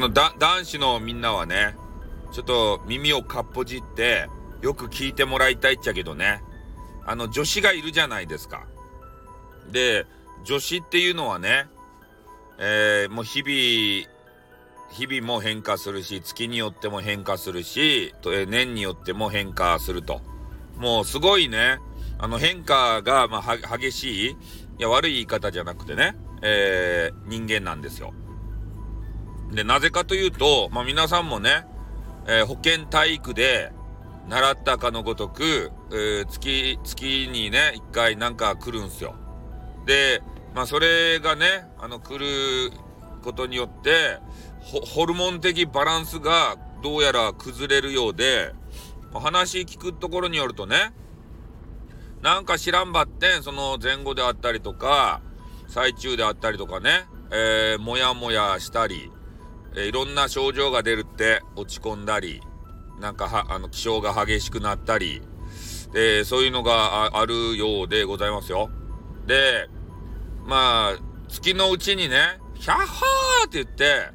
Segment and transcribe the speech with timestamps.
[0.00, 1.76] の、だ、男子のみんなはね、
[2.32, 4.28] ちょっと耳をかっぽじって、
[4.62, 6.42] よく聞いてもらいたいっちゃけどね。
[7.06, 8.66] あの、女子がいるじゃないですか。
[9.70, 10.06] で、
[10.44, 11.66] 女子っていうのはね、
[12.58, 14.20] えー、もう日々、
[14.90, 20.20] 日々も変化するし、月によっても変化するし、年によっても変化すると。
[20.76, 21.78] もうすごいね、
[22.18, 24.36] あの変化が、まあ、激しい、い
[24.78, 28.12] や、悪い言い方じゃなくてね、えー、人間なんですよ。
[29.50, 31.66] で、なぜかというと、まあ、皆さんもね、
[32.26, 33.72] えー、保健体育で
[34.28, 39.14] 習ったかのごとく、えー、月、月にね、一回なんか来るんすよ。
[39.86, 40.22] で、
[40.54, 42.72] まあ、それがね、あの、来る
[43.22, 44.18] ことによって、
[44.60, 48.54] ホルモン的バランスがどうやら崩れるようで、
[49.12, 50.92] 話聞くところによるとね、
[52.22, 55.22] なんか知らんばってん、その前後であったりとか、
[55.66, 59.10] 最中であったりとかね、えー、もやもやしたり、
[59.74, 62.42] えー、いろんな症状が出るって落ち込んだり、
[63.00, 65.22] なんかは、あの、気象が激しくなったり、
[65.92, 68.70] で、そういうのがあるようでございますよ。
[69.26, 69.68] で、
[70.46, 74.10] まあ、月のうちにね、ヒャッハーって言って、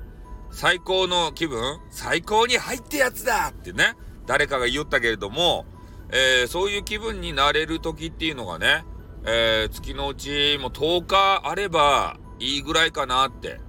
[0.52, 5.66] 最高の気分最高に入ってやつだってね、誰かが言ったけれども、
[6.12, 8.86] えー、そういう気分になれる時っていうのがね、
[9.25, 13.59] えー、月のうちもう10日あればいいぐらいかなって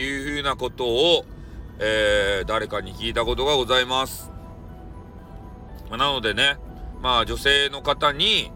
[0.00, 1.24] いうふうなことを、
[1.78, 4.30] えー、誰かに聞いたことがございます。
[5.88, 6.56] まあ、なのでね、
[7.00, 8.52] まあ女性の方に、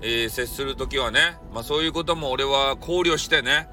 [0.00, 3.68] えー、接するときはね、まあそういうことも俺は考慮してね、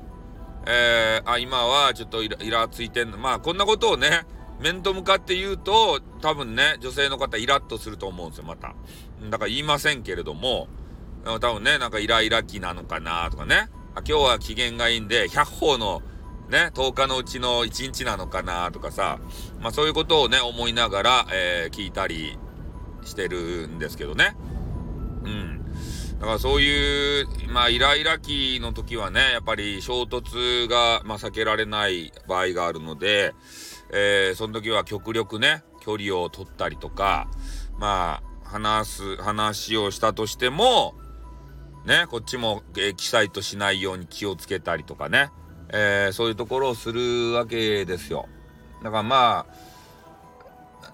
[0.66, 3.18] えー、あ、今はちょっとイライラついてんの。
[3.18, 4.26] まあ、こんなことをね、
[4.60, 8.76] 面と向かって言うと、多分ね、女性の方イラッとすると思うんですよ、また。
[9.30, 10.68] だから言いませんけれども、
[11.26, 13.70] 多分ね、なんかイライラ期なのかなとかね。
[13.94, 16.02] あ今日は機嫌がいいんで、100歩の
[16.50, 19.20] ね、10日のうちの1日なのかなとかさ、
[19.60, 22.38] まあそういうことをね、思いながら、えー、聞いたり
[23.04, 24.36] してるんですけどね。
[25.24, 25.62] うん。
[26.20, 33.34] だからそういう、まあ、イライラ期の時はね、やっぱり衝突が、まあ、避けられない場合があるので、
[33.92, 37.28] えー、その時は極力ね、距離を取ったりとか、
[37.80, 40.94] まあ、話す、話をしたとしても、
[41.86, 45.32] ね、こっちもエキサイトしないように気をつけたりとかね、
[45.72, 48.28] えー、そういうところをするわけですよ。
[48.84, 49.46] だからま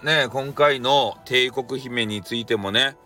[0.02, 2.96] あ、ね、今回の帝国姫についてもね、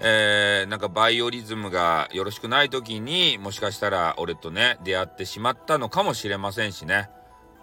[0.00, 7.10] えー、なんかバイオリズムがよろしくない時にもしかしたら俺とね出会ってしまったのかもしれませんしね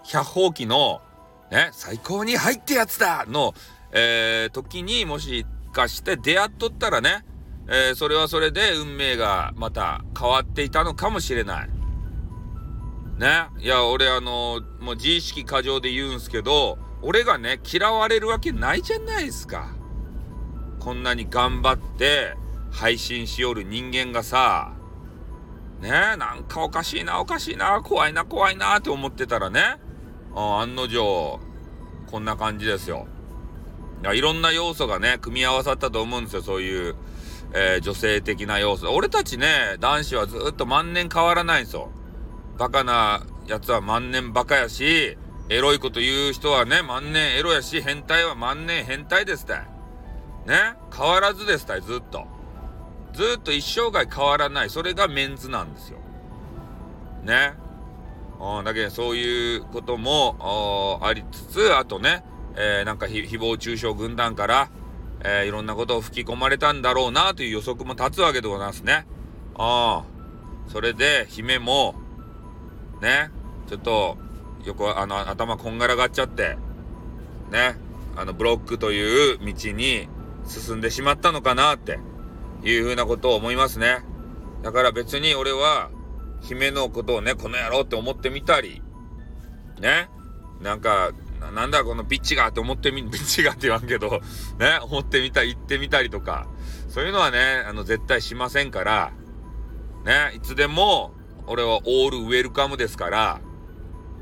[0.03, 1.01] 百宝機の
[1.49, 3.53] ね最高に入ってやつだの、
[3.93, 7.23] えー、時にもしかして出会っとったらね、
[7.67, 11.69] えー、それはそれで運命がまた変わっていたのかもしれない。
[13.17, 13.47] ね。
[13.59, 19.75] いや、俺あの、もう自意識過剰で言うんすけど、俺がね、嫌われるわけないじゃないですか。
[20.79, 22.35] こんなに頑張って
[22.71, 24.73] 配信しよる人間がさ、
[25.81, 29.77] ね、なんかおかしいな、おかしいな、怖いな、怖いなって思ってたらね、
[30.35, 31.39] あ案の定、
[32.07, 33.07] こんな感じですよ。
[34.03, 36.95] いやいろんな要素がね、組み合わさったと思うんですよ、そういう、
[37.53, 38.93] えー、女性的な要素。
[38.93, 41.91] 俺たちね、男子はずっと万年変わらないんですよ。
[42.57, 45.17] バカなやつは万年バカやし、
[45.49, 49.53] エロいこと言う人はね、万年エロやし、変態は万年変態ですって。
[50.45, 50.75] ね？
[50.95, 52.25] 変わらずですたい、ずっと。
[53.13, 54.69] ずっと一生涯変わらない。
[54.69, 55.99] それがメンズなんですよ。
[57.23, 57.53] ね？
[58.39, 62.23] うん、だけどそういうこともありつつ、あとね、
[62.55, 64.69] えー、なんか誹謗中傷軍団から、
[65.23, 69.05] えー、いろんなことを吹き込まれたんだろうなという予測も立つわけでございますね。
[69.55, 70.71] ああ。
[70.71, 71.95] それで、姫も、
[73.01, 73.31] ね、
[73.67, 74.17] ちょっと、
[74.63, 76.57] よくあの、頭こんがらがっちゃって、
[77.51, 77.75] ね、
[78.15, 80.07] あの、ブロックという道に
[80.47, 81.99] 進んでしまったのかなって
[82.63, 84.03] いうふうなことを思いますね。
[84.63, 85.89] だから別に俺は
[86.41, 88.81] 姫のことをね、この野郎って思ってみたり、
[89.79, 90.09] ね、
[90.61, 91.11] なんか、
[91.53, 94.21] なんだこのビッチがって思ってみ、 ビッチがって言わんけど、
[94.59, 96.47] ね、思ってみたり、言ってみたりとか、
[96.89, 99.11] そういうのはね、あの、絶対しませんから、
[100.05, 101.13] ね、いつでも、
[101.47, 103.41] 俺はオールウェルカムですから、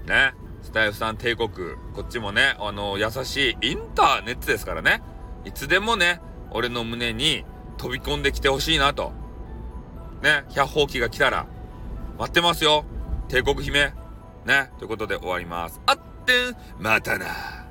[0.05, 1.49] ね、スタイフさん帝国、
[1.93, 5.01] こっちもね、あの、優しいインターネットですからね、
[5.45, 6.21] いつでもね、
[6.51, 7.45] 俺の胸に
[7.77, 9.11] 飛び込んできてほしいなと。
[10.21, 11.47] ね、百宝機が来たら、
[12.17, 12.85] 待ってますよ。
[13.27, 13.93] 帝国姫。
[14.45, 15.81] ね、ということで終わります。
[15.85, 17.62] あってん、またな。